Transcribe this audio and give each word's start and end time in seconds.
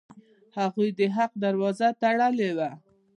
هغوی 0.57 0.89
د 0.99 1.01
حق 1.15 1.31
دروازه 1.43 1.87
تړلې 2.01 2.51
وه. 2.57 2.69